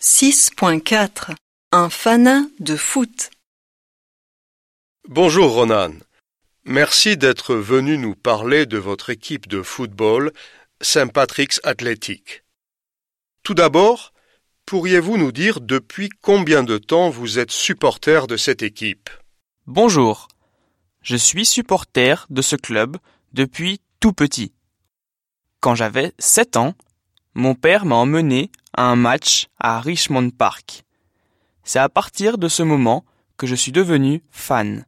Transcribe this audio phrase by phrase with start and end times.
[0.00, 1.34] 6.4
[1.72, 3.30] Un fanat de foot.
[5.06, 5.92] Bonjour Ronan.
[6.64, 10.32] Merci d'être venu nous parler de votre équipe de football
[10.80, 12.44] Saint Patrick's Athletic.
[13.42, 14.14] Tout d'abord,
[14.64, 19.10] pourriez-vous nous dire depuis combien de temps vous êtes supporter de cette équipe?
[19.66, 20.28] Bonjour.
[21.02, 22.96] Je suis supporter de ce club
[23.34, 24.54] depuis tout petit.
[25.60, 26.74] Quand j'avais 7 ans,
[27.34, 30.84] mon père m'a emmené à un match à Richmond Park.
[31.64, 33.04] C'est à partir de ce moment
[33.36, 34.84] que je suis devenu fan.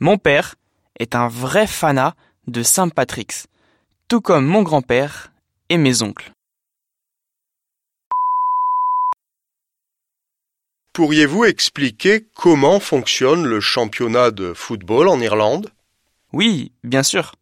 [0.00, 0.54] Mon père
[0.98, 2.14] est un vrai fanat
[2.46, 3.46] de Saint Patrick's,
[4.08, 5.32] tout comme mon grand-père
[5.68, 6.32] et mes oncles.
[10.92, 15.70] Pourriez-vous expliquer comment fonctionne le championnat de football en Irlande?
[16.32, 17.34] Oui, bien sûr.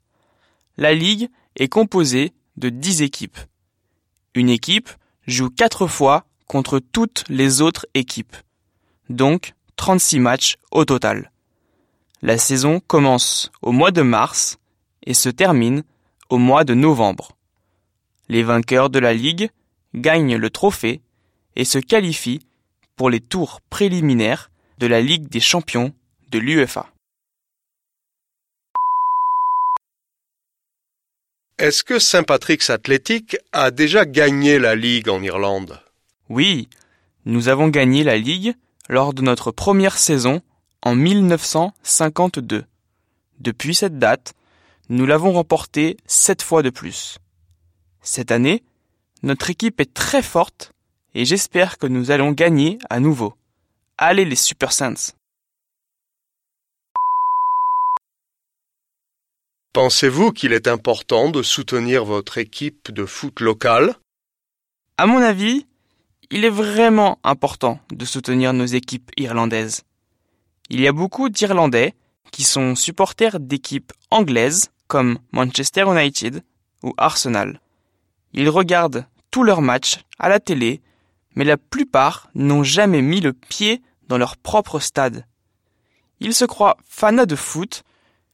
[0.76, 3.38] La ligue est composée de 10 équipes.
[4.34, 4.90] Une équipe
[5.27, 8.37] joue 4 fois contre toutes les autres équipes.
[9.09, 11.30] Donc 36 matchs au total.
[12.23, 14.59] La saison commence au mois de mars
[15.04, 15.85] et se termine
[16.30, 17.37] au mois de novembre.
[18.29, 19.51] Les vainqueurs de la ligue
[19.95, 21.02] gagnent le trophée
[21.57, 22.41] et se qualifient
[22.96, 25.93] pour les tours préliminaires de la Ligue des champions
[26.30, 26.93] de l'UEFA.
[31.65, 35.80] Est-ce que Saint Patrick's Athletic a déjà gagné la Ligue en Irlande?
[36.29, 36.68] Oui,
[37.24, 38.54] nous avons gagné la Ligue
[38.90, 40.42] lors de notre première saison
[40.82, 42.66] en 1952.
[43.40, 44.35] Depuis cette date,
[44.90, 47.16] nous l'avons remporté sept fois de plus.
[48.02, 48.62] Cette année,
[49.23, 50.74] notre équipe est très forte
[51.15, 53.32] et j'espère que nous allons gagner à nouveau.
[53.96, 55.15] Allez les Super Saints
[59.74, 63.96] Pensez-vous qu'il est important de soutenir votre équipe de foot locale?
[64.98, 65.66] À mon avis,
[66.30, 69.82] il est vraiment important de soutenir nos équipes irlandaises.
[70.70, 71.94] Il y a beaucoup d'Irlandais
[72.30, 76.44] qui sont supporters d'équipes anglaises comme Manchester United
[76.84, 77.60] ou Arsenal.
[78.32, 80.82] Ils regardent tous leurs matchs à la télé,
[81.34, 85.26] mais la plupart n'ont jamais mis le pied dans leur propre stade.
[86.20, 87.82] Ils se croient fanats de foot,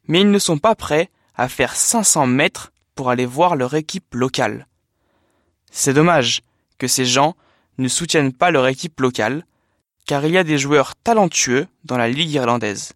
[0.06, 4.14] mais ils ne sont pas prêts à faire 500 mètres pour aller voir leur équipe
[4.14, 4.66] locale.
[5.70, 6.42] C'est dommage
[6.78, 7.36] que ces gens
[7.78, 9.44] ne soutiennent pas leur équipe locale,
[10.06, 12.92] car il y a des joueurs talentueux dans la Ligue irlandaise.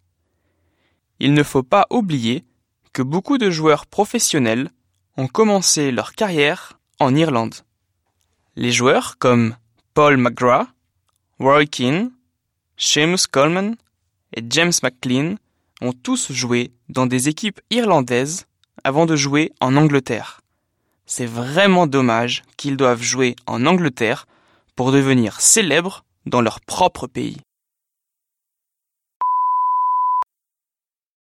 [1.20, 2.44] Il ne faut pas oublier
[2.92, 4.70] que beaucoup de joueurs professionnels
[5.16, 7.54] ont commencé leur carrière en Irlande.
[8.56, 9.56] Les joueurs comme
[9.94, 10.68] Paul McGrath,
[11.38, 12.10] Roy Keane,
[12.76, 13.76] Seamus Coleman
[14.36, 15.36] et James McLean
[15.80, 18.46] ont tous joué dans des équipes irlandaises
[18.84, 20.40] avant de jouer en Angleterre.
[21.06, 24.26] C'est vraiment dommage qu'ils doivent jouer en Angleterre
[24.76, 27.38] pour devenir célèbres dans leur propre pays.